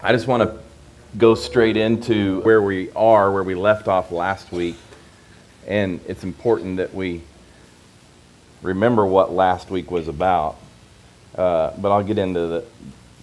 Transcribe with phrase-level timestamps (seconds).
[0.00, 0.56] I just want to
[1.16, 4.76] go straight into where we are, where we left off last week.
[5.66, 7.22] And it's important that we
[8.62, 10.56] remember what last week was about.
[11.34, 12.64] Uh, but I'll get into the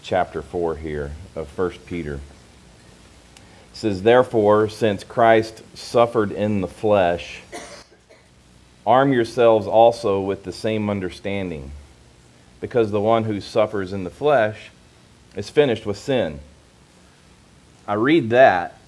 [0.03, 2.15] chapter 4 here of 1 Peter.
[2.15, 2.21] It
[3.71, 7.41] says, Therefore, since Christ suffered in the flesh,
[8.85, 11.71] arm yourselves also with the same understanding,
[12.59, 14.71] because the one who suffers in the flesh
[15.37, 16.41] is finished with sin
[17.87, 18.79] I read that,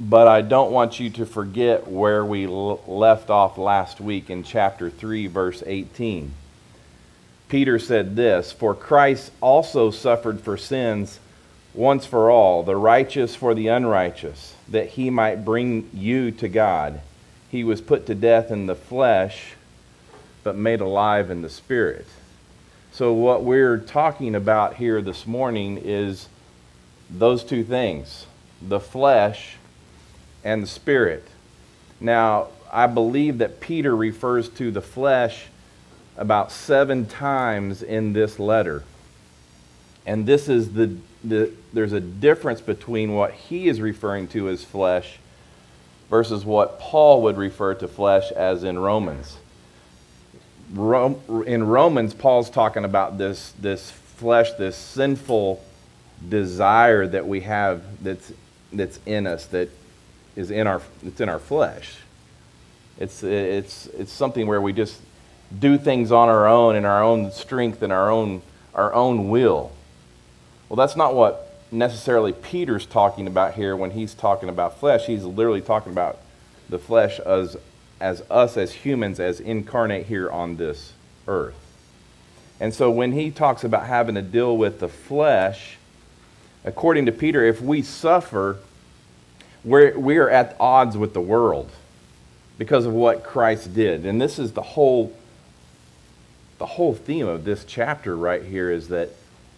[0.00, 4.90] but I don't want you to forget where we left off last week in chapter
[4.90, 6.32] 3, verse 18.
[7.48, 11.20] Peter said this For Christ also suffered for sins
[11.72, 17.00] once for all, the righteous for the unrighteous, that he might bring you to God.
[17.48, 19.52] He was put to death in the flesh,
[20.42, 22.06] but made alive in the spirit.
[22.90, 26.28] So, what we're talking about here this morning is
[27.08, 28.26] those two things
[28.68, 29.56] the flesh,
[30.44, 31.26] and the spirit.
[32.00, 35.46] Now, I believe that Peter refers to the flesh
[36.16, 38.84] about seven times in this letter.
[40.04, 44.64] And this is the, the there's a difference between what he is referring to as
[44.64, 45.18] flesh
[46.10, 49.38] versus what Paul would refer to flesh as in Romans.
[50.72, 55.62] Rome, in Romans, Paul's talking about this, this flesh, this sinful
[56.28, 58.32] desire that we have that's
[58.72, 59.68] that's in us that
[60.36, 61.96] is in our it's in our flesh.
[62.98, 65.00] It's it's it's something where we just
[65.58, 68.42] do things on our own in our own strength and our own
[68.74, 69.72] our own will.
[70.68, 75.06] Well, that's not what necessarily Peter's talking about here when he's talking about flesh.
[75.06, 76.18] He's literally talking about
[76.68, 77.56] the flesh as
[78.00, 80.92] as us as humans as incarnate here on this
[81.28, 81.54] earth.
[82.60, 85.76] And so when he talks about having to deal with the flesh,
[86.64, 88.58] according to Peter, if we suffer,
[89.64, 91.70] we're, we are at odds with the world
[92.58, 94.06] because of what Christ did.
[94.06, 95.14] And this is the whole
[96.62, 99.08] the whole theme of this chapter right here is that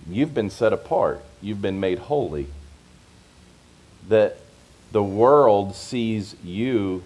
[0.09, 2.47] you've been set apart, you've been made holy.
[4.09, 4.39] That
[4.91, 7.03] the world sees you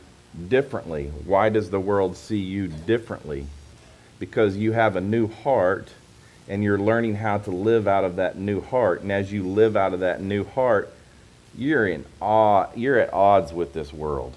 [0.48, 1.10] differently.
[1.24, 3.48] Why does the world see you differently?
[4.20, 5.88] Because you have a new heart
[6.48, 9.02] and you're learning how to live out of that new heart.
[9.02, 10.92] And as you live out of that new heart,
[11.56, 14.34] you're in awe, you're at odds with this world.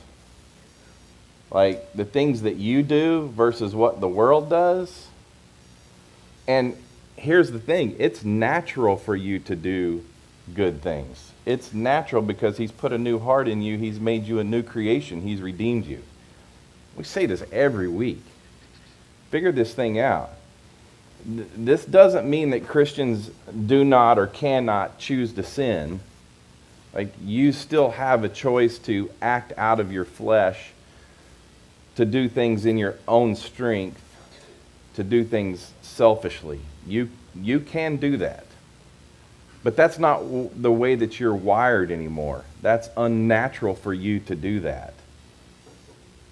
[1.50, 5.08] Like the things that you do versus what the world does.
[6.48, 6.76] And
[7.16, 10.04] here's the thing it's natural for you to do
[10.54, 11.32] good things.
[11.46, 14.64] It's natural because He's put a new heart in you, He's made you a new
[14.64, 16.02] creation, He's redeemed you.
[16.98, 18.24] We say this every week.
[19.30, 20.30] Figure this thing out
[21.26, 23.32] this doesn't mean that Christians
[23.66, 26.00] do not or cannot choose to sin.
[26.94, 30.72] Like, you still have a choice to act out of your flesh,
[31.96, 34.02] to do things in your own strength,
[34.96, 36.60] to do things selfishly.
[36.86, 38.46] You, you can do that.
[39.64, 40.24] But that's not
[40.60, 42.44] the way that you're wired anymore.
[42.62, 44.94] That's unnatural for you to do that.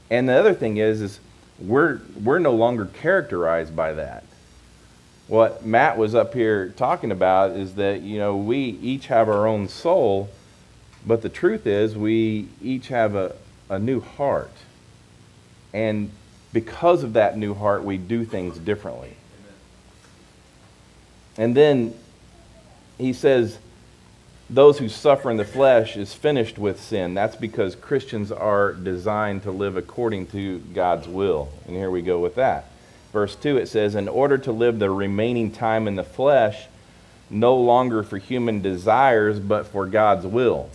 [0.09, 1.19] And the other thing is, is
[1.59, 4.23] we're, we're no longer characterized by that
[5.29, 9.45] what Matt was up here talking about is that, you know, we each have our
[9.45, 10.28] own soul,
[11.06, 13.35] but the truth is we each have a,
[13.69, 14.51] a new heart.
[15.72, 16.09] And
[16.51, 19.16] because of that new heart, we do things differently.
[21.38, 21.94] And then
[22.97, 23.59] he says,
[24.50, 27.13] those who suffer in the flesh is finished with sin.
[27.13, 31.50] That's because Christians are designed to live according to God's will.
[31.68, 32.66] And here we go with that
[33.11, 36.67] verse 2, it says, In order to live the remaining time in the flesh,
[37.29, 40.69] no longer for human desires, but for God's will.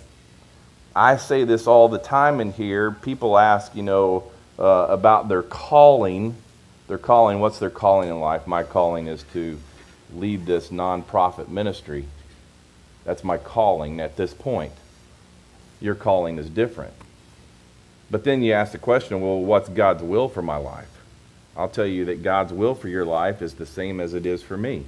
[0.94, 2.92] I say this all the time in here.
[2.92, 6.36] People ask, you know, uh, about their calling.
[6.86, 8.46] Their calling, what's their calling in life?
[8.46, 9.58] My calling is to
[10.14, 12.06] lead this nonprofit ministry.
[13.04, 14.72] That's my calling at this point.
[15.80, 16.94] Your calling is different.
[18.10, 20.93] But then you ask the question well, what's God's will for my life?
[21.56, 24.42] I'll tell you that God's will for your life is the same as it is
[24.42, 24.84] for me.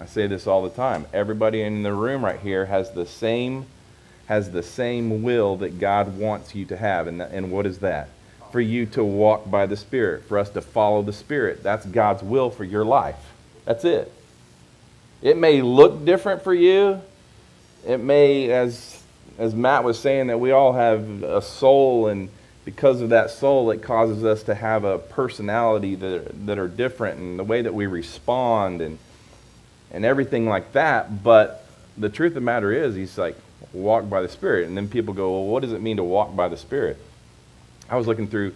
[0.00, 1.06] I say this all the time.
[1.12, 3.66] Everybody in the room right here has the same
[4.28, 7.06] has the same will that God wants you to have.
[7.06, 8.10] And, and what is that?
[8.52, 11.62] For you to walk by the Spirit, for us to follow the Spirit.
[11.62, 13.16] That's God's will for your life.
[13.64, 14.12] That's it.
[15.22, 17.00] It may look different for you.
[17.86, 19.02] It may, as,
[19.38, 22.28] as Matt was saying, that we all have a soul and
[22.68, 27.18] because of that soul, it causes us to have a personality that, that are different
[27.18, 28.98] and the way that we respond and,
[29.90, 31.22] and everything like that.
[31.24, 31.64] But
[31.96, 33.36] the truth of the matter is, he's like,
[33.72, 34.68] walk by the Spirit.
[34.68, 36.98] And then people go, well, what does it mean to walk by the Spirit?
[37.88, 38.54] I was looking through,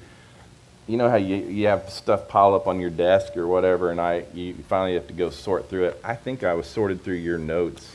[0.86, 3.98] you know how you, you have stuff piled up on your desk or whatever, and
[3.98, 6.00] I you finally have to go sort through it.
[6.04, 7.90] I think I was sorted through your notes.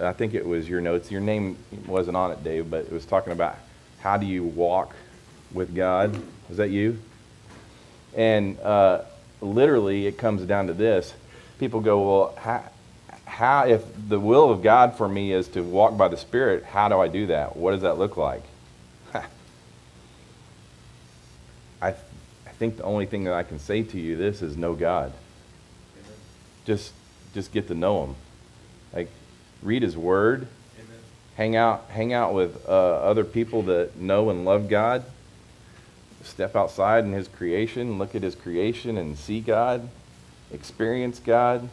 [0.00, 1.10] I think it was your notes.
[1.10, 3.58] Your name wasn't on it, Dave, but it was talking about
[4.00, 4.94] how do you walk
[5.52, 6.20] with God.
[6.50, 6.98] Is that you?
[8.14, 9.02] And uh,
[9.40, 11.14] literally, it comes down to this.
[11.58, 12.64] People go, well, how,
[13.24, 16.88] how, if the will of God for me is to walk by the Spirit, how
[16.88, 17.56] do I do that?
[17.56, 18.42] What does that look like?
[19.14, 19.22] I,
[21.80, 21.94] I
[22.58, 25.12] think the only thing that I can say to you this is know God.
[25.96, 26.12] Amen.
[26.66, 26.92] Just,
[27.34, 28.14] just get to know Him.
[28.92, 29.08] Like,
[29.62, 30.46] read His Word.
[30.76, 30.98] Amen.
[31.36, 35.04] Hang out, hang out with uh, other people that know and love God.
[36.22, 39.88] Step outside in His creation, look at His creation and see God,
[40.52, 41.68] experience God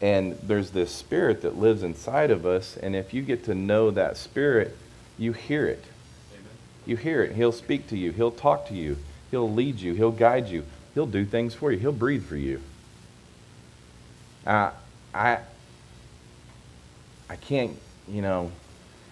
[0.00, 2.76] and there's this spirit that lives inside of us.
[2.76, 4.76] And if you get to know that spirit,
[5.18, 5.84] you hear it.
[6.32, 6.48] Amen.
[6.86, 7.36] You hear it.
[7.36, 8.10] He'll speak to you.
[8.12, 8.96] He'll talk to you.
[9.30, 9.94] He'll lead you.
[9.94, 10.64] He'll guide you.
[10.94, 11.78] He'll do things for you.
[11.78, 12.62] He'll breathe for you.
[14.46, 14.70] Uh,
[15.14, 15.38] I,
[17.28, 17.76] I can't,
[18.08, 18.50] you know,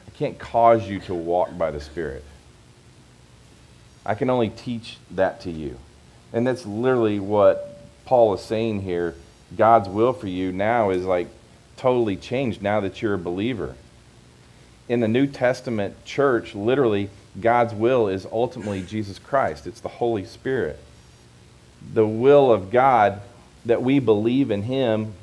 [0.07, 2.25] I can't cause you to walk by the Spirit.
[4.05, 5.79] I can only teach that to you.
[6.33, 9.15] And that's literally what Paul is saying here
[9.57, 11.29] God's will for you now is like
[11.77, 13.75] totally changed now that you're a believer.
[14.89, 17.11] In the New Testament church, literally,
[17.41, 19.67] God's will is ultimately Jesus Christ.
[19.67, 20.79] It's the Holy Spirit.
[21.95, 23.21] The will of God
[23.65, 25.15] that we believe in Him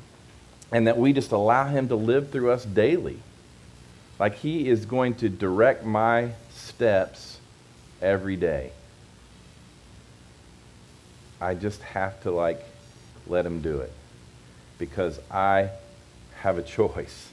[0.72, 3.18] and that we just allow Him to live through us daily.
[4.18, 7.35] Like He is going to direct my steps
[8.00, 8.72] every day.
[11.40, 12.62] I just have to, like,
[13.26, 13.92] let Him do it
[14.78, 15.70] because I
[16.40, 17.30] have a choice.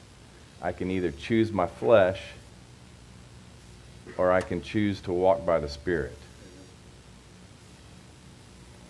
[0.61, 2.21] I can either choose my flesh
[4.17, 6.17] or I can choose to walk by the Spirit.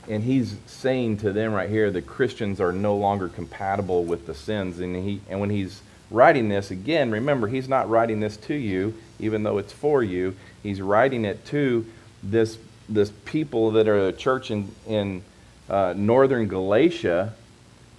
[0.08, 4.34] And he's saying to them right here that Christians are no longer compatible with the
[4.34, 4.80] sins.
[4.80, 5.82] And, he, and when he's
[6.14, 10.36] writing this, again, remember, he's not writing this to you, even though it's for you.
[10.62, 11.86] He's writing it to
[12.22, 12.58] this,
[12.88, 15.24] this people that are a church in, in
[15.70, 17.34] uh, northern Galatia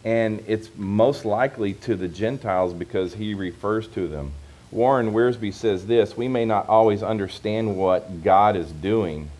[0.04, 4.32] and it's most likely to the Gentiles because he refers to them.
[4.70, 9.30] Warren Wiersbe says this We may not always understand what God is doing,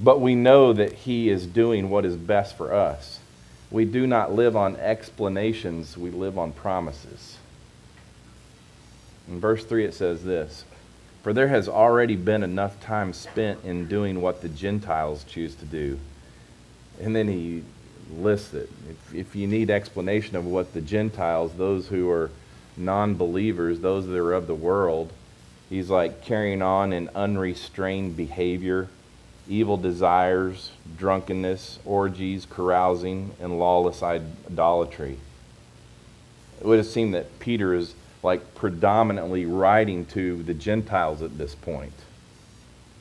[0.00, 3.20] but we know that he is doing what is best for us.
[3.70, 7.36] We do not live on explanations, we live on promises.
[9.28, 10.64] In verse 3, it says this
[11.22, 15.64] For there has already been enough time spent in doing what the Gentiles choose to
[15.64, 15.98] do.
[17.00, 17.62] And then he
[18.10, 18.70] lists it.
[18.88, 22.30] If, if you need explanation of what the Gentiles, those who are
[22.76, 25.12] non believers, those that are of the world,
[25.68, 28.88] he's like carrying on an unrestrained behavior,
[29.48, 35.18] evil desires, drunkenness, orgies, carousing, and lawless idolatry.
[36.60, 41.54] It would have seemed that Peter is like predominantly writing to the Gentiles at this
[41.54, 41.92] point.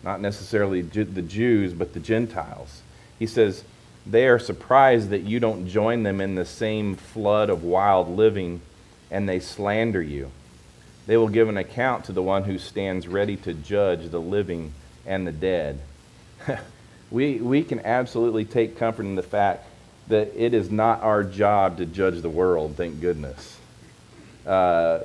[0.04, 2.81] Not necessarily the Jews, but the Gentiles.
[3.18, 3.64] He says,
[4.06, 8.62] they are surprised that you don't join them in the same flood of wild living,
[9.12, 10.31] and they slander you.
[11.08, 14.74] They will give an account to the one who stands ready to judge the living
[15.06, 15.80] and the dead.
[17.12, 19.66] we, we can absolutely take comfort in the fact
[20.07, 23.57] that it is not our job to judge the world, thank goodness.
[24.47, 25.01] Uh,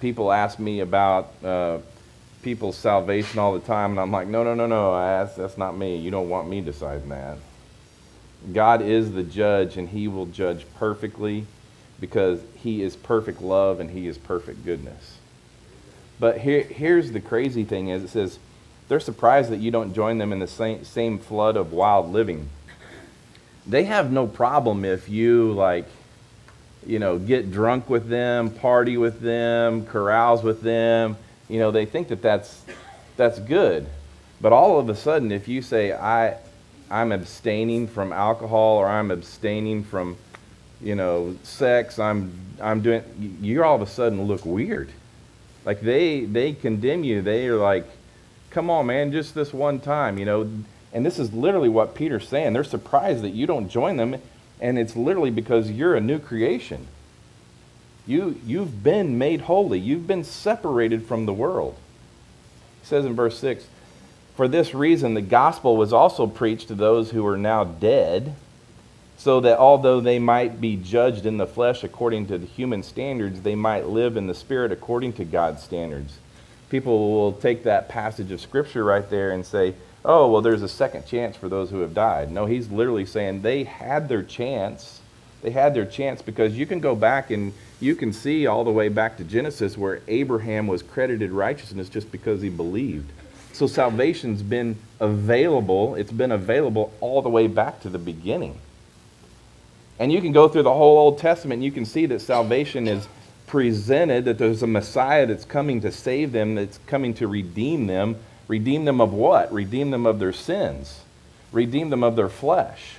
[0.00, 1.78] people ask me about uh,
[2.42, 5.76] people's salvation all the time, and I'm like, no, no, no, no, that's, that's not
[5.76, 5.96] me.
[5.96, 7.36] You don't want me deciding that.
[8.52, 11.46] God is the judge, and He will judge perfectly
[12.00, 15.18] because He is perfect love and He is perfect goodness.
[16.20, 18.38] But here, here's the crazy thing is it says,
[18.88, 22.48] they're surprised that you don't join them in the same, same flood of wild living.
[23.66, 25.86] They have no problem if you, like,
[26.88, 31.16] you know, get drunk with them, party with them, carouse with them.
[31.48, 32.62] You know, they think that that's,
[33.16, 33.86] that's good.
[34.40, 36.38] But all of a sudden, if you say, I,
[36.90, 40.16] I'm abstaining from alcohol or I'm abstaining from,
[40.80, 41.98] you know, sex.
[41.98, 43.38] I'm I'm doing.
[43.40, 44.90] You all of a sudden look weird.
[45.64, 47.20] Like they they condemn you.
[47.20, 47.86] They are like,
[48.50, 50.50] come on, man, just this one time, you know.
[50.92, 52.54] And this is literally what Peter's saying.
[52.54, 54.16] They're surprised that you don't join them,
[54.60, 56.86] and it's literally because you're a new creation.
[58.06, 59.78] You you've been made holy.
[59.78, 61.76] You've been separated from the world.
[62.80, 63.66] He says in verse six.
[64.34, 68.36] For this reason, the gospel was also preached to those who are now dead,
[69.16, 73.42] so that although they might be judged in the flesh according to the human standards,
[73.42, 76.18] they might live in the spirit according to God's standards.
[76.70, 79.74] People will take that passage of Scripture right there and say,
[80.04, 82.30] oh, well, there's a second chance for those who have died.
[82.30, 85.00] No, he's literally saying they had their chance.
[85.42, 88.70] They had their chance because you can go back and you can see all the
[88.70, 93.10] way back to Genesis where Abraham was credited righteousness just because he believed.
[93.52, 95.94] So salvation's been available.
[95.94, 98.58] It's been available all the way back to the beginning.
[99.98, 102.86] And you can go through the whole Old Testament and you can see that salvation
[102.86, 103.08] is
[103.48, 108.16] presented, that there's a Messiah that's coming to save them, that's coming to redeem them.
[108.48, 109.52] Redeem them of what?
[109.52, 111.02] Redeem them of their sins,
[111.52, 112.94] redeem them of their flesh.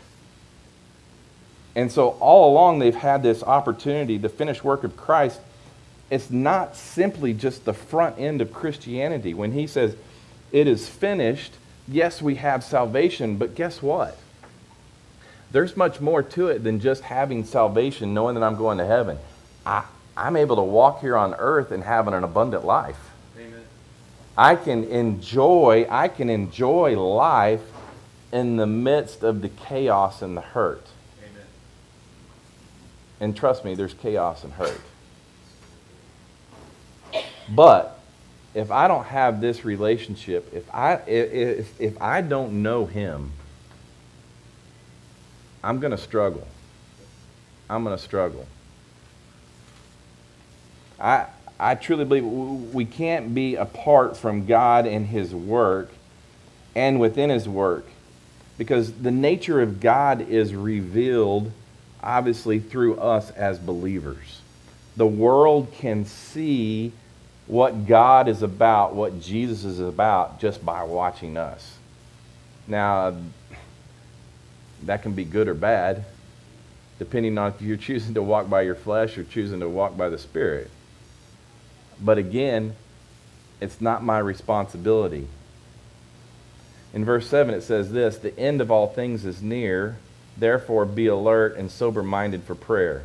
[1.75, 5.39] And so all along they've had this opportunity, the finished work of Christ.
[6.09, 9.33] It's not simply just the front end of Christianity.
[9.33, 9.95] When he says,
[10.51, 11.53] it is finished,
[11.87, 14.17] yes, we have salvation, but guess what?
[15.51, 19.17] There's much more to it than just having salvation, knowing that I'm going to heaven.
[19.65, 19.83] I,
[20.17, 23.08] I'm able to walk here on earth and have an abundant life.
[24.37, 27.61] I can enjoy, I can enjoy life
[28.31, 30.85] in the midst of the chaos and the hurt.
[31.21, 31.43] Amen.
[33.19, 34.81] And trust me, there's chaos and hurt.
[37.49, 37.99] But
[38.53, 43.31] if I don't have this relationship, if I if, if I don't know him,
[45.63, 46.47] I'm going to struggle.
[47.69, 48.47] I'm going to struggle.
[50.99, 51.27] I,
[51.59, 52.23] I truly believe
[52.73, 55.91] we can't be apart from God and His work
[56.75, 57.85] and within His work
[58.57, 61.51] because the nature of God is revealed
[62.01, 64.41] obviously through us as believers.
[64.95, 66.91] The world can see
[67.47, 71.77] what God is about, what Jesus is about, just by watching us.
[72.67, 73.15] Now,
[74.83, 76.05] that can be good or bad,
[76.99, 80.09] depending on if you're choosing to walk by your flesh or choosing to walk by
[80.09, 80.69] the Spirit.
[82.01, 82.75] But again,
[83.59, 85.27] it's not my responsibility.
[86.93, 89.97] In verse 7, it says this The end of all things is near,
[90.37, 93.03] therefore be alert and sober minded for prayer.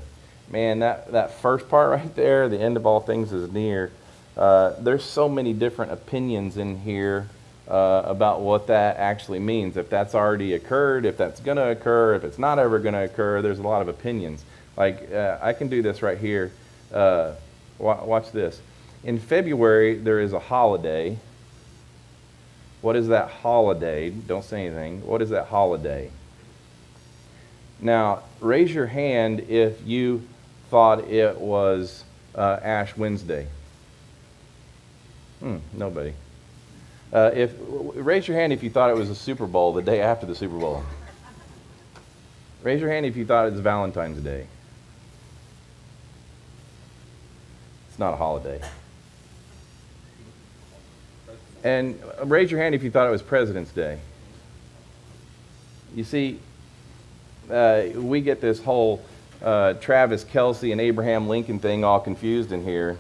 [0.51, 3.91] Man, that, that first part right there, the end of all things is near.
[4.37, 7.29] Uh, there's so many different opinions in here
[7.69, 9.77] uh, about what that actually means.
[9.77, 13.05] If that's already occurred, if that's going to occur, if it's not ever going to
[13.05, 14.45] occur, there's a lot of opinions.
[14.77, 16.51] Like, uh, I can do this right here.
[16.93, 17.33] Uh,
[17.79, 18.61] watch this.
[19.05, 21.19] In February, there is a holiday.
[22.81, 24.09] What is that holiday?
[24.11, 25.07] Don't say anything.
[25.07, 26.11] What is that holiday?
[27.81, 30.27] Now, raise your hand if you
[30.71, 33.47] thought it was uh, Ash Wednesday.
[35.41, 36.15] Hmm, nobody.
[37.13, 40.01] Uh, if raise your hand if you thought it was the Super Bowl the day
[40.01, 40.83] after the Super Bowl.
[42.63, 44.47] Raise your hand if you thought it was Valentine's Day.
[47.91, 48.61] It's not a holiday.
[51.65, 53.99] And raise your hand if you thought it was President's Day.
[55.95, 56.39] You see,
[57.51, 59.03] uh, we get this whole
[59.43, 62.99] uh, Travis Kelce and Abraham Lincoln thing all confused in here.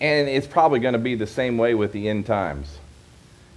[0.00, 2.78] And it's probably going to be the same way with the end times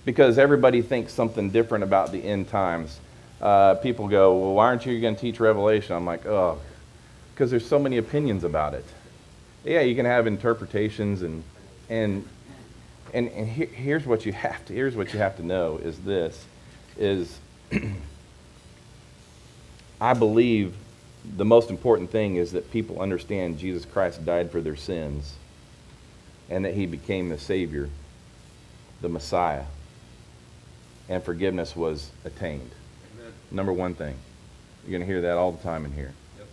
[0.06, 3.00] because everybody thinks something different about the end times.
[3.42, 5.96] Uh, people go, Well, why aren't you going to teach Revelation?
[5.96, 6.60] I'm like, Oh,
[7.34, 8.86] because there's so many opinions about it.
[9.68, 11.44] Yeah, you can have interpretations and,
[11.90, 12.26] and,
[13.14, 16.00] and, and he, here's what you have to here's what you have to know is
[16.00, 16.46] this
[16.98, 17.38] is
[20.02, 20.74] I believe
[21.36, 25.34] the most important thing is that people understand Jesus Christ died for their sins
[26.50, 27.90] and that he became the Savior,
[29.02, 29.66] the Messiah,
[31.10, 32.72] and forgiveness was attained.
[33.20, 33.34] Amen.
[33.52, 34.16] Number one thing.
[34.84, 36.14] You're going to hear that all the time in here.
[36.38, 36.48] Yep.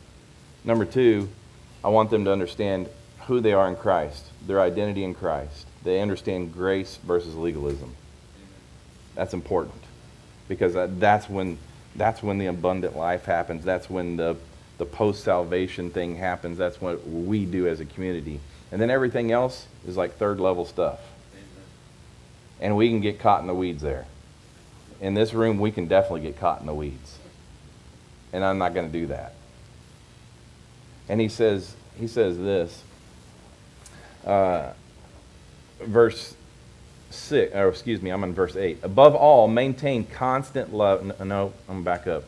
[0.64, 1.28] Number two,
[1.85, 2.88] I want them to understand
[3.26, 5.66] who they are in Christ, their identity in Christ.
[5.83, 7.95] They understand grace versus legalism.
[9.14, 9.83] That's important
[10.49, 11.59] because that's when
[11.97, 13.64] that's when the abundant life happens.
[13.64, 14.37] That's when the
[14.78, 16.59] the post salvation thing happens.
[16.59, 18.40] That's what we do as a community.
[18.73, 20.99] And then everything else is like third level stuff.
[22.61, 24.07] And we can get caught in the weeds there.
[25.00, 27.19] In this room, we can definitely get caught in the weeds.
[28.33, 29.35] And I'm not going to do that.
[31.09, 32.83] And he says, he says this,
[34.26, 34.73] uh,
[35.83, 36.35] verse
[37.11, 38.78] 6, or excuse me, I'm in verse 8.
[38.83, 41.21] Above all, maintain constant love.
[41.21, 42.25] No, I'm back up.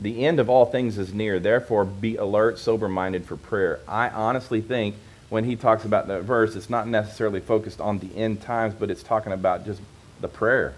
[0.00, 1.38] The end of all things is near.
[1.38, 3.80] Therefore, be alert, sober minded for prayer.
[3.86, 4.94] I honestly think
[5.28, 8.90] when he talks about that verse, it's not necessarily focused on the end times, but
[8.90, 9.80] it's talking about just
[10.20, 10.74] the prayer.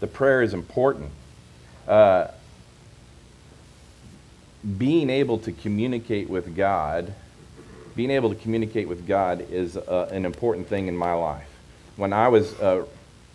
[0.00, 1.10] the prayer is important.
[1.88, 2.28] Uh,
[4.78, 7.14] being able to communicate with God,
[7.96, 11.48] being able to communicate with God is uh, an important thing in my life.
[11.96, 12.84] When I was uh,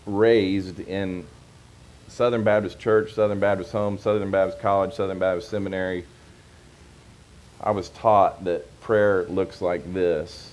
[0.06, 1.26] raised in
[2.08, 6.06] Southern Baptist Church, Southern Baptist Home, Southern Baptist College, Southern Baptist Seminary,
[7.60, 10.52] I was taught that prayer looks like this.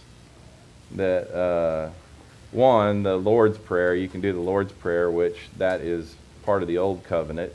[0.93, 1.91] That uh,
[2.51, 6.69] one, the Lord's Prayer, you can do the Lord's Prayer, which that is part of
[6.69, 7.53] the Old Covenant.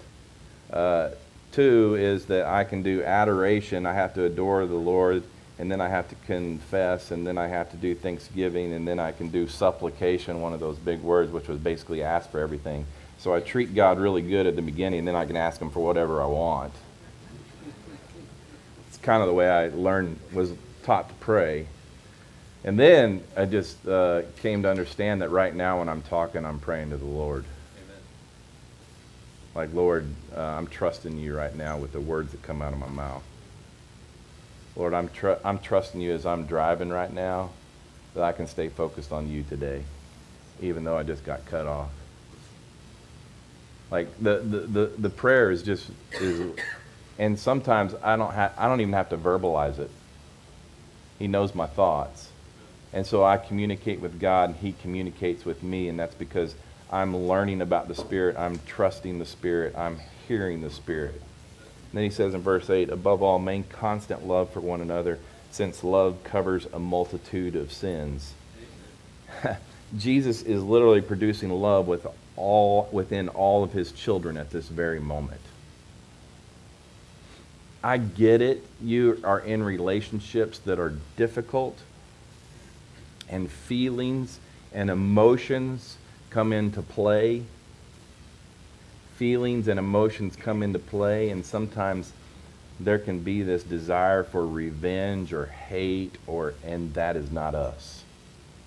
[0.72, 1.10] Uh,
[1.52, 3.88] two is that I can do adoration.
[3.88, 5.24] I have to adore the Lord,
[5.60, 9.00] and then I have to confess, and then I have to do thanksgiving, and then
[9.00, 12.86] I can do supplication, one of those big words, which was basically ask for everything.
[13.20, 15.70] So I treat God really good at the beginning, and then I can ask Him
[15.70, 16.74] for whatever I want.
[18.88, 21.68] It's kind of the way I learned, was taught to pray.
[22.64, 26.60] And then I just uh, came to understand that right now when I'm talking, I'm
[26.60, 27.46] praying to the Lord.
[27.76, 28.02] Amen.
[29.54, 32.80] Like, Lord, uh, I'm trusting you right now with the words that come out of
[32.80, 33.24] my mouth.
[34.76, 37.52] Lord, I'm, tr- I'm trusting you as I'm driving right now
[38.16, 39.84] that I can stay focused on you today,
[40.62, 41.90] even though I just got cut off.
[43.92, 46.56] Like the, the, the, the prayer is just is
[47.20, 49.92] and sometimes I don't have I don't even have to verbalize it.
[51.20, 52.30] He knows my thoughts.
[52.92, 56.56] And so I communicate with God and he communicates with me and that's because
[56.92, 61.22] I'm learning about the Spirit, I'm trusting the Spirit, I'm hearing the Spirit.
[61.94, 65.20] Then he says in verse 8, above all, main constant love for one another,
[65.52, 68.34] since love covers a multitude of sins.
[69.98, 75.00] Jesus is literally producing love with all within all of his children at this very
[75.00, 75.42] moment.
[77.84, 78.66] I get it.
[78.82, 81.78] You are in relationships that are difficult,
[83.30, 84.40] and feelings
[84.74, 85.98] and emotions
[86.30, 87.44] come into play.
[89.16, 92.14] Feelings and emotions come into play, and sometimes
[92.80, 98.04] there can be this desire for revenge or hate, or and that is not us.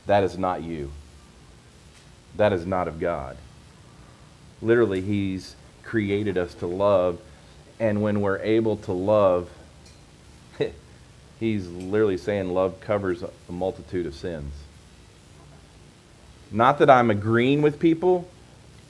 [0.07, 0.93] That is not you.
[2.37, 3.37] That is not of God.
[4.63, 7.21] Literally, He's created us to love.
[7.79, 9.51] And when we're able to love,
[11.41, 14.55] He's literally saying love covers a multitude of sins.
[16.51, 18.29] Not that I'm agreeing with people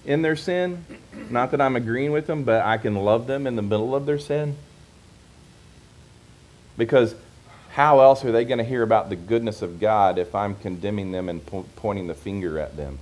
[0.06, 0.84] in their sin,
[1.28, 4.06] not that I'm agreeing with them, but I can love them in the middle of
[4.06, 4.56] their sin.
[6.78, 7.14] Because
[7.70, 11.10] how else are they going to hear about the goodness of God if I'm condemning
[11.10, 13.00] them and po- pointing the finger at them?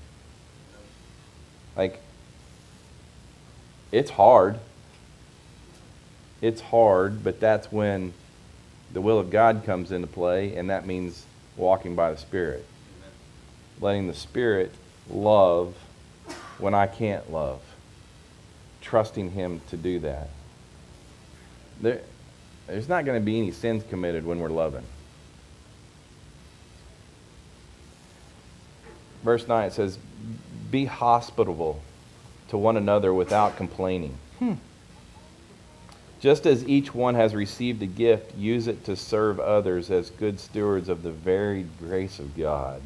[1.77, 2.01] Like,
[3.93, 4.59] it's hard.
[6.40, 8.14] It's hard, but that's when
[8.93, 11.25] the will of God comes into play, and that means
[11.57, 12.64] walking by the Spirit.
[13.81, 14.73] Letting the Spirit
[15.11, 15.75] love
[16.59, 17.61] when I can't love.
[18.81, 20.29] Trusting Him to do that.
[21.81, 22.01] There,
[22.67, 24.85] there's not going to be any sins committed when we're loving.
[29.23, 29.99] Verse 9 it says,
[30.71, 31.81] Be hospitable
[32.49, 34.17] to one another without complaining.
[34.38, 34.55] Hmm.
[36.21, 40.40] Just as each one has received a gift, use it to serve others as good
[40.40, 42.81] stewards of the varied grace of God.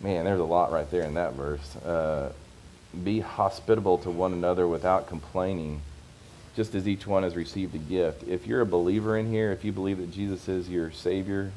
[0.00, 1.76] Man, there's a lot right there in that verse.
[1.76, 2.32] Uh,
[3.04, 5.80] be hospitable to one another without complaining,
[6.56, 8.22] just as each one has received a gift.
[8.26, 11.52] If you're a believer in here, if you believe that Jesus is your Savior,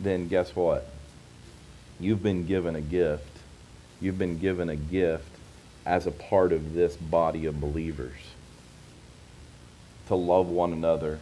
[0.00, 0.86] then guess what?
[1.98, 3.36] You've been given a gift
[4.00, 5.28] You've been given a gift
[5.84, 8.18] as a part of this body of believers
[10.08, 11.18] to love one another.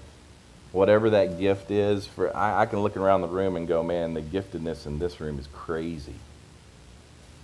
[0.75, 4.13] Whatever that gift is, for I, I can look around the room and go, man,
[4.13, 6.17] the giftedness in this room is crazy.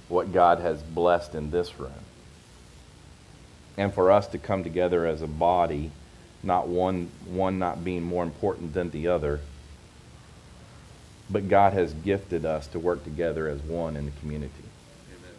[0.09, 1.93] What God has blessed in this room.
[3.77, 5.93] And for us to come together as a body,
[6.43, 9.38] not one, one not being more important than the other,
[11.31, 14.53] but God has gifted us to work together as one in the community.
[15.16, 15.31] Amen.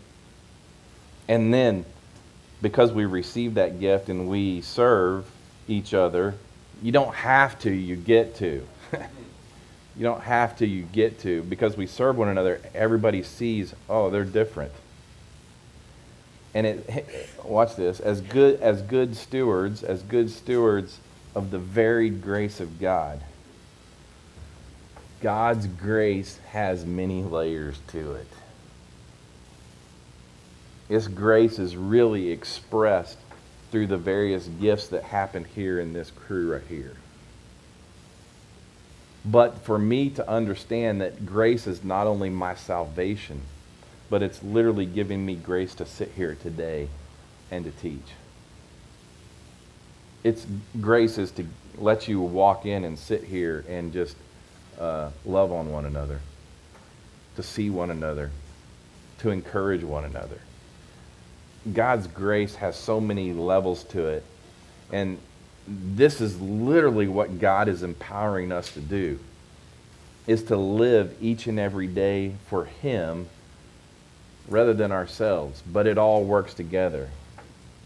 [1.28, 1.86] And then,
[2.62, 5.30] because we receive that gift and we serve
[5.68, 6.36] each other,
[6.82, 8.65] you don't have to, you get to.
[9.96, 11.44] you don't have to, you get to.
[11.44, 14.72] Because we serve one another, everybody sees, oh, they're different.
[16.54, 21.00] And it, watch this, as good, as good stewards, as good stewards
[21.36, 23.22] of the varied grace of God.
[25.22, 28.28] God's grace has many layers to it.
[30.89, 33.17] His grace is really expressed
[33.72, 36.96] through the various gifts that happen here in this crew right here.
[39.24, 43.42] But for me to understand that grace is not only my salvation,
[44.10, 46.90] but it's literally giving me grace to sit here today
[47.50, 48.14] and to teach.
[50.24, 50.46] Its
[50.80, 51.46] grace is to
[51.78, 54.18] let you walk in and sit here and just
[54.80, 56.20] uh, love on one another,
[57.36, 58.32] to see one another,
[59.20, 60.40] to encourage one another.
[61.74, 64.24] God's grace has so many levels to it.
[64.91, 65.17] And
[65.67, 69.19] this is literally what God is empowering us to do
[70.28, 73.28] is to live each and every day for him
[74.47, 77.10] rather than ourselves, but it all works together.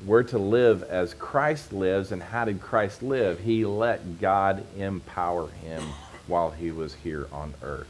[0.05, 3.39] We're to live as Christ lives, and how did Christ live?
[3.39, 5.83] He let God empower him
[6.27, 7.87] while he was here on earth.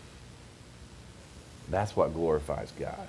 [1.70, 3.08] That's what glorifies God.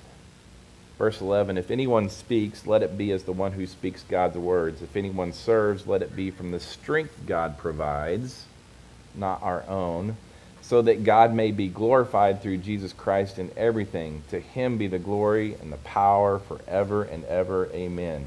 [0.99, 4.83] Verse 11 If anyone speaks, let it be as the one who speaks God's words.
[4.83, 8.47] If anyone serves, let it be from the strength God provides,
[9.15, 10.17] not our own,
[10.63, 14.23] so that God may be glorified through Jesus Christ in everything.
[14.31, 17.67] To him be the glory and the power forever and ever.
[17.73, 18.27] Amen.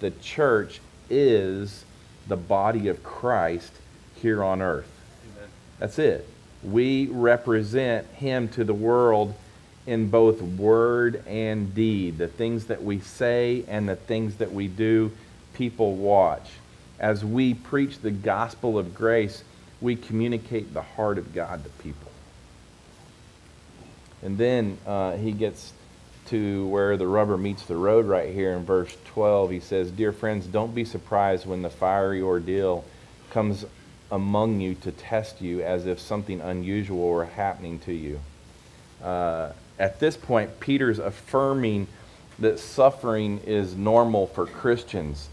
[0.00, 1.84] The church is
[2.28, 3.72] the body of Christ
[4.16, 4.90] here on earth.
[5.36, 5.48] Amen.
[5.78, 6.26] That's it.
[6.64, 9.34] We represent him to the world
[9.86, 12.18] in both word and deed.
[12.18, 15.12] The things that we say and the things that we do,
[15.54, 16.48] people watch.
[16.98, 19.44] As we preach the gospel of grace,
[19.80, 22.10] we communicate the heart of God to people.
[24.22, 25.72] And then uh, he gets
[26.28, 29.50] to where the rubber meets the road right here in verse 12.
[29.50, 32.84] He says, Dear friends, don't be surprised when the fiery ordeal
[33.30, 33.64] comes
[34.10, 38.20] among you to test you as if something unusual were happening to you.
[39.02, 41.86] Uh, at this point, Peter's affirming
[42.38, 45.28] that suffering is normal for Christians.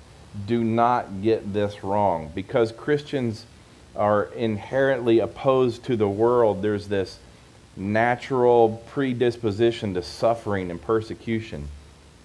[0.47, 2.32] Do not get this wrong.
[2.34, 3.45] Because Christians
[3.95, 7.19] are inherently opposed to the world, there's this
[7.76, 11.67] natural predisposition to suffering and persecution.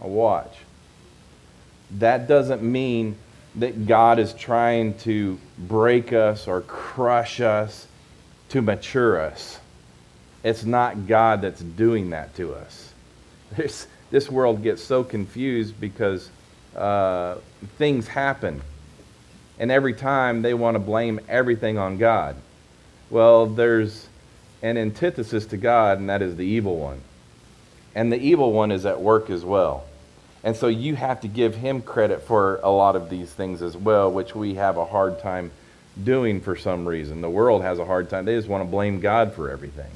[0.01, 0.57] Now watch.
[1.99, 3.17] That doesn't mean
[3.57, 7.87] that God is trying to break us or crush us
[8.51, 9.59] to mature us.
[10.49, 12.93] It's not God that's doing that to us.
[13.57, 16.31] This, this world gets so confused because
[16.75, 17.37] uh,
[17.77, 18.63] things happen.
[19.59, 22.37] And every time they want to blame everything on God.
[23.11, 24.07] Well, there's
[24.63, 27.01] an antithesis to God, and that is the evil one.
[27.95, 29.85] And the evil one is at work as well.
[30.45, 33.77] And so you have to give him credit for a lot of these things as
[33.77, 35.51] well, which we have a hard time
[36.03, 37.21] doing for some reason.
[37.21, 38.25] The world has a hard time.
[38.25, 39.91] They just want to blame God for everything.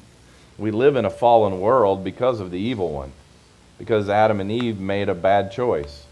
[0.59, 3.12] We live in a fallen world because of the evil one,
[3.79, 6.05] because Adam and Eve made a bad choice.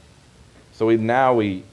[0.72, 1.64] So we, now we,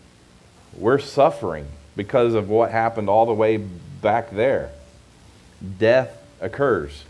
[0.76, 4.72] we're suffering because of what happened all the way back there.
[5.80, 7.04] Death occurs,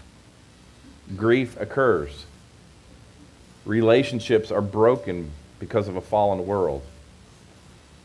[1.16, 2.26] grief occurs,
[3.66, 6.84] relationships are broken because of a fallen world.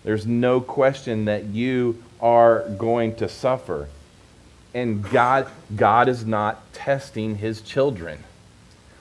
[0.04, 3.88] There's no question that you are going to suffer.
[4.74, 8.18] And God, God is not testing his children.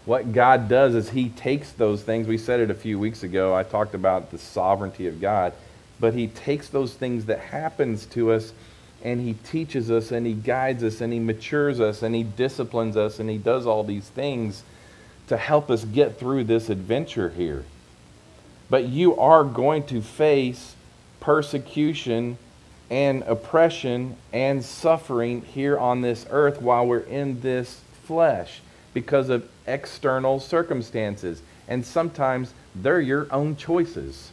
[0.05, 2.27] What God does is he takes those things.
[2.27, 3.55] We said it a few weeks ago.
[3.55, 5.53] I talked about the sovereignty of God.
[5.99, 8.53] But he takes those things that happens to us
[9.03, 12.97] and he teaches us and he guides us and he matures us and he disciplines
[12.97, 14.63] us and he does all these things
[15.27, 17.63] to help us get through this adventure here.
[18.69, 20.75] But you are going to face
[21.19, 22.37] persecution
[22.91, 28.59] and oppression and suffering here on this earth while we're in this flesh
[28.93, 31.41] because of external circumstances.
[31.69, 34.31] And sometimes they're your own choices.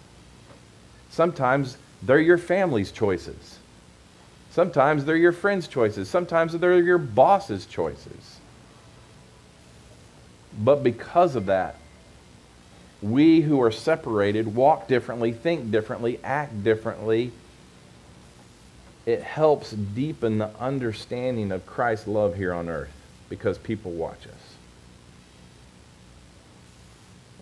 [1.08, 3.60] Sometimes they're your family's choices.
[4.50, 6.10] Sometimes they're your friends' choices.
[6.10, 8.40] Sometimes they're your boss's choices.
[10.58, 11.76] But because of that,
[13.00, 17.30] we who are separated walk differently, think differently, act differently,
[19.08, 22.92] it helps deepen the understanding of Christ's love here on earth
[23.30, 24.56] because people watch us.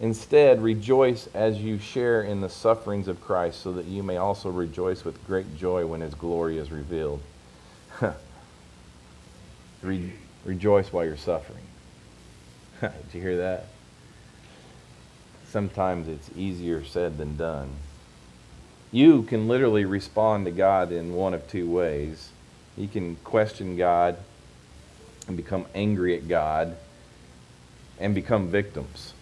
[0.00, 4.48] Instead, rejoice as you share in the sufferings of Christ, so that you may also
[4.48, 7.20] rejoice with great joy when his glory is revealed.
[9.82, 10.12] Re-
[10.44, 11.64] rejoice while you're suffering.
[12.80, 13.66] Did you hear that?
[15.48, 17.70] Sometimes it's easier said than done.
[18.96, 22.30] You can literally respond to God in one of two ways.
[22.78, 24.16] You can question God
[25.28, 26.78] and become angry at God
[28.00, 29.12] and become victims.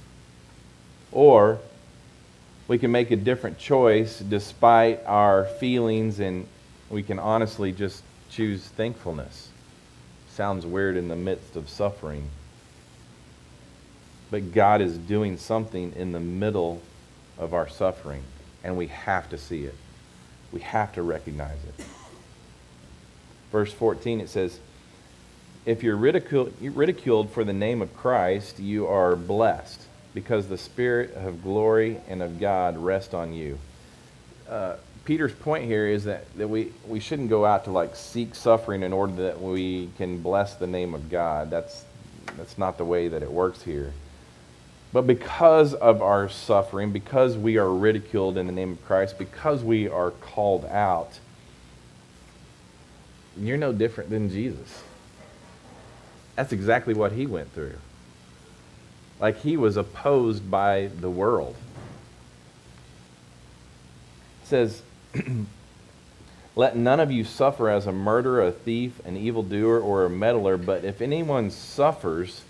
[1.11, 1.59] Or
[2.69, 6.47] we can make a different choice despite our feelings and
[6.89, 9.49] we can honestly just choose thankfulness.
[10.31, 12.31] Sounds weird in the midst of suffering.
[14.31, 16.81] But God is doing something in the middle
[17.37, 18.23] of our suffering,
[18.65, 19.75] and we have to see it.
[20.51, 21.85] We have to recognize it.
[23.53, 24.59] Verse 14, it says,
[25.67, 29.83] If you're ridiculed for the name of Christ, you are blessed,
[30.15, 33.59] because the Spirit of glory and of God rest on you.
[34.49, 38.35] Uh, Peter's point here is that, that we, we shouldn't go out to like seek
[38.35, 41.51] suffering in order that we can bless the name of God.
[41.51, 41.85] That's,
[42.39, 43.93] that's not the way that it works here.
[44.95, 49.65] But because of our suffering, because we are ridiculed in the name of Christ, because
[49.65, 51.19] we are called out,
[53.37, 54.85] you're no different than Jesus.
[56.37, 57.79] That's exactly what he went through.
[59.19, 61.57] Like he was opposed by the world.
[64.45, 64.83] It says,
[66.55, 70.57] Let none of you suffer as a murderer, a thief, an evildoer, or a meddler,
[70.57, 72.43] but if anyone suffers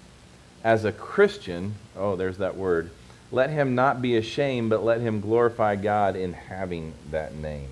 [0.65, 2.91] as a Christian, oh, there's that word,
[3.31, 7.69] let him not be ashamed, but let him glorify God in having that name.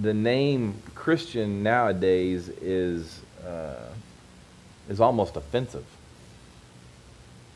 [0.00, 3.88] The name Christian nowadays is, uh,
[4.88, 5.86] is almost offensive.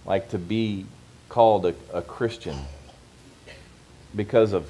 [0.04, 0.86] Like to be
[1.28, 2.56] called a, a Christian
[4.16, 4.68] because of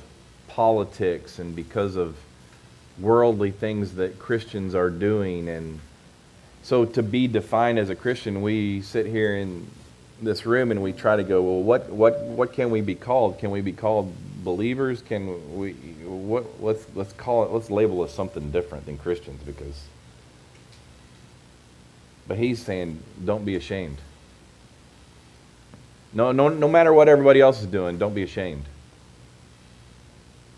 [0.48, 2.16] politics and because of
[2.98, 5.48] worldly things that Christians are doing.
[5.48, 5.80] And
[6.62, 9.66] so to be defined as a Christian, we sit here in
[10.22, 13.38] this room and we try to go, well, what, what, what can we be called?
[13.38, 15.02] Can we be called believers?
[15.02, 15.72] Can we,
[16.04, 19.84] what, let's, let's call it, let's label us something different than Christians because,
[22.28, 23.98] but he's saying, don't be ashamed.
[26.12, 28.64] No, no, no matter what everybody else is doing, don't be ashamed.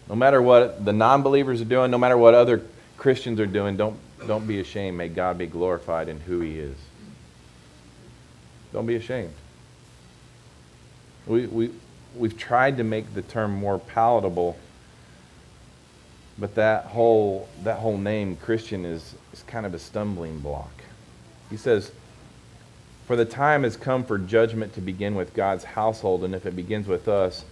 [0.09, 2.63] No matter what the non believers are doing, no matter what other
[2.97, 4.97] Christians are doing, don't, don't be ashamed.
[4.97, 6.77] May God be glorified in who He is.
[8.73, 9.35] Don't be ashamed.
[11.27, 11.71] We, we,
[12.17, 14.57] we've tried to make the term more palatable,
[16.39, 20.73] but that whole, that whole name, Christian, is, is kind of a stumbling block.
[21.51, 21.93] He says,
[23.07, 26.57] For the time has come for judgment to begin with God's household, and if it
[26.57, 27.45] begins with us,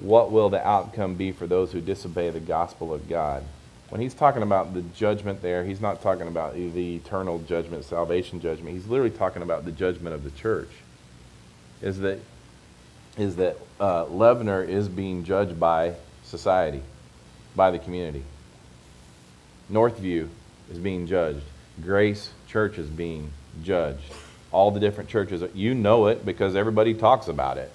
[0.00, 3.44] what will the outcome be for those who disobey the gospel of God?
[3.90, 8.40] When he's talking about the judgment there, he's not talking about the eternal judgment, salvation
[8.40, 8.74] judgment.
[8.74, 10.70] He's literally talking about the judgment of the church.
[11.82, 12.20] Is that
[13.18, 16.82] is that uh, Lebanon is being judged by society,
[17.56, 18.22] by the community.
[19.70, 20.28] Northview
[20.70, 21.42] is being judged.
[21.82, 23.32] Grace Church is being
[23.64, 24.02] judged.
[24.52, 27.72] All the different churches, you know it because everybody talks about it.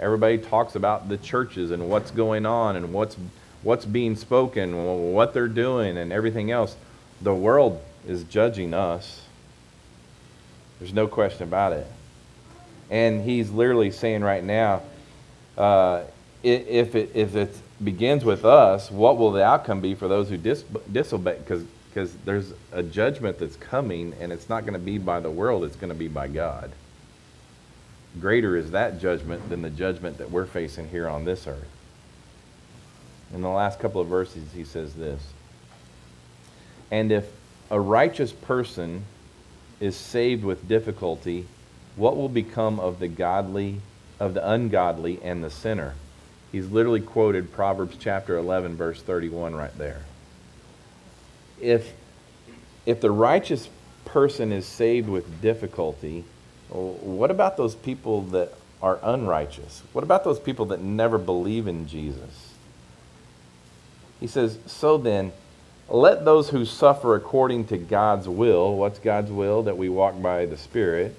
[0.00, 3.16] Everybody talks about the churches and what's going on and what's
[3.62, 6.76] what's being spoken, what they're doing, and everything else.
[7.22, 9.22] The world is judging us.
[10.78, 11.86] There's no question about it.
[12.90, 14.82] And he's literally saying right now,
[15.56, 16.02] uh,
[16.42, 20.36] if, it, if it begins with us, what will the outcome be for those who
[20.36, 21.38] dis- disobey?
[21.38, 21.64] Because
[22.24, 25.76] there's a judgment that's coming, and it's not going to be by the world, it's
[25.76, 26.70] going to be by God
[28.20, 31.68] greater is that judgment than the judgment that we're facing here on this earth.
[33.34, 35.20] In the last couple of verses, he says this
[36.90, 37.30] And if
[37.70, 39.04] a righteous person
[39.80, 41.46] is saved with difficulty,
[41.96, 43.80] what will become of the godly,
[44.18, 45.94] of the ungodly, and the sinner?
[46.50, 50.02] He's literally quoted Proverbs chapter 11, verse 31 right there.
[51.60, 51.92] If,
[52.86, 53.68] if the righteous
[54.06, 56.24] person is saved with difficulty,
[56.70, 59.82] what about those people that are unrighteous?
[59.92, 62.47] What about those people that never believe in Jesus?
[64.20, 65.32] He says, So then,
[65.88, 69.62] let those who suffer according to God's will, what's God's will?
[69.62, 71.14] That we walk by the Spirit.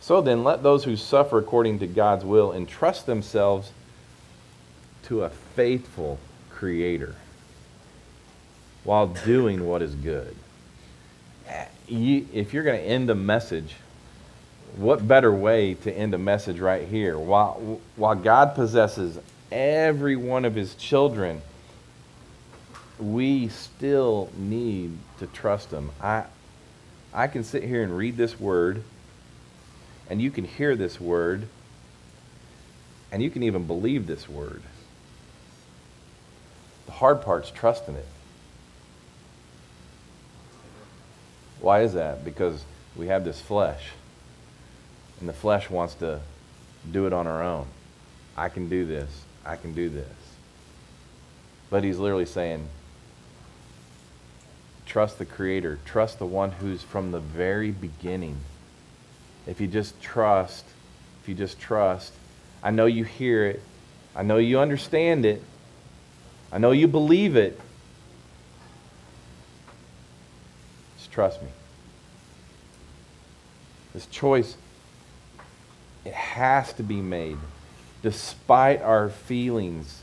[0.00, 3.72] So then, let those who suffer according to God's will entrust themselves
[5.04, 6.18] to a faithful
[6.50, 7.14] Creator
[8.84, 10.34] while doing what is good.
[11.48, 13.74] Eh, if you're going to end a message
[14.76, 17.18] what better way to end a message right here?
[17.18, 19.18] While, while God possesses
[19.50, 21.40] every one of his children,
[22.98, 25.90] we still need to trust him.
[26.00, 26.24] I,
[27.12, 28.82] I can sit here and read this word,
[30.08, 31.46] and you can hear this word,
[33.12, 34.62] and you can even believe this word.
[36.86, 38.06] The hard part's trusting it.
[41.60, 42.24] Why is that?
[42.24, 43.90] Because we have this flesh.
[45.20, 46.20] And the flesh wants to
[46.90, 47.66] do it on our own.
[48.36, 49.10] I can do this.
[49.44, 50.06] I can do this.
[51.70, 52.68] But he's literally saying,
[54.86, 55.80] trust the Creator.
[55.84, 58.38] Trust the one who's from the very beginning.
[59.46, 60.64] If you just trust
[61.26, 62.12] if you just trust.
[62.62, 63.60] I know you hear it.
[64.14, 65.42] I know you understand it.
[66.52, 67.60] I know you believe it.
[70.98, 71.48] Just trust me.
[73.92, 74.56] This choice,
[76.04, 77.38] it has to be made
[78.04, 80.02] despite our feelings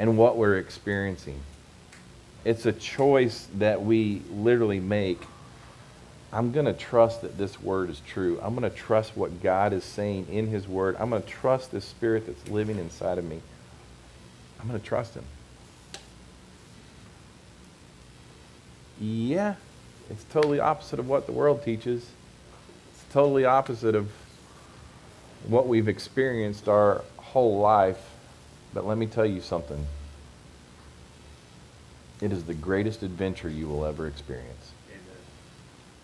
[0.00, 1.38] and what we're experiencing.
[2.44, 5.20] It's a choice that we literally make.
[6.32, 8.40] I'm going to trust that this word is true.
[8.42, 10.96] I'm going to trust what God is saying in his word.
[10.98, 13.40] I'm going to trust this spirit that's living inside of me.
[14.60, 15.24] I'm going to trust him.
[19.00, 19.54] Yeah,
[20.10, 22.06] it's totally opposite of what the world teaches.
[22.92, 24.10] It's totally opposite of
[25.46, 28.10] what we've experienced our whole life.
[28.72, 29.86] But let me tell you something.
[32.20, 34.72] It is the greatest adventure you will ever experience.
[34.88, 35.02] Amen.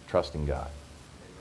[0.09, 0.71] Trusting God.
[1.23, 1.37] Amen.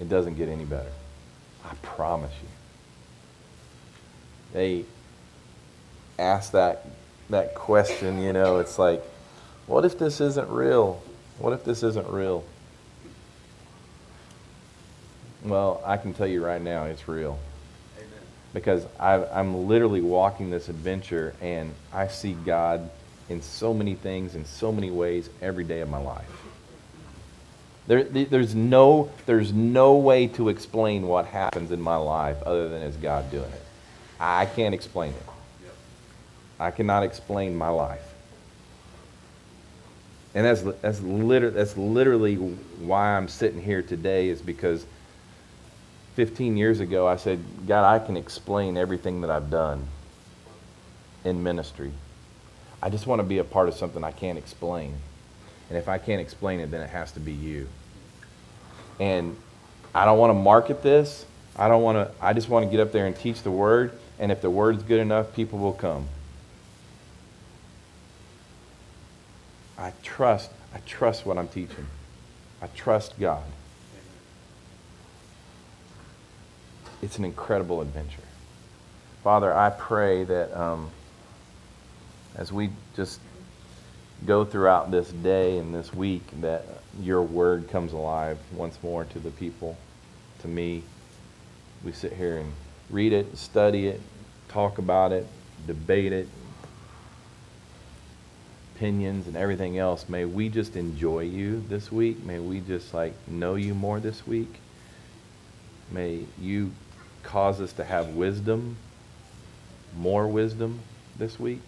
[0.00, 0.92] It doesn't get any better.
[1.64, 2.48] I promise you.
[4.52, 4.84] They
[6.18, 6.86] ask that
[7.30, 9.02] that question, you know, it's like,
[9.66, 11.02] what if this isn't real?
[11.38, 12.44] What if this isn't real?
[15.44, 17.38] Well, I can tell you right now, it's real.
[18.54, 22.88] Because i am literally walking this adventure and I see God
[23.28, 26.24] in so many things, in so many ways, every day of my life.
[27.86, 32.82] There, there's, no, there's no way to explain what happens in my life other than
[32.82, 33.62] it's God doing it.
[34.20, 35.22] I can't explain it.
[36.60, 38.02] I cannot explain my life.
[40.34, 44.84] And that's, that's, liter- that's literally why I'm sitting here today, is because
[46.18, 49.86] 15 years ago I said, God, I can explain everything that I've done
[51.24, 51.92] in ministry.
[52.82, 54.96] I just want to be a part of something I can't explain.
[55.68, 57.68] And if I can't explain it, then it has to be you.
[58.98, 59.36] And
[59.94, 61.24] I don't want to market this.
[61.54, 63.92] I don't want to, I just want to get up there and teach the word.
[64.18, 66.08] And if the word's good enough, people will come.
[69.78, 71.86] I trust, I trust what I'm teaching.
[72.60, 73.44] I trust God.
[77.02, 78.22] It's an incredible adventure.
[79.22, 80.90] Father, I pray that um,
[82.36, 83.20] as we just
[84.26, 86.64] go throughout this day and this week, that
[87.00, 89.76] your word comes alive once more to the people,
[90.40, 90.82] to me.
[91.84, 92.52] We sit here and
[92.90, 94.00] read it, study it,
[94.48, 95.26] talk about it,
[95.66, 96.28] debate it,
[98.78, 102.24] opinions and everything else, may we just enjoy you this week.
[102.24, 104.60] May we just like know you more this week.
[105.90, 106.70] May you
[107.22, 108.76] cause us to have wisdom,
[109.96, 110.80] more wisdom
[111.18, 111.60] this week.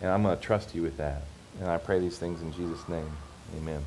[0.00, 1.22] And I'm going to trust you with that.
[1.60, 3.10] And I pray these things in Jesus' name.
[3.56, 3.84] Amen.